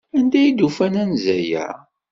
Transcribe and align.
Anda 0.17 0.37
ay 0.41 0.51
d-ufan 0.51 0.93
anza-a? 1.03 1.67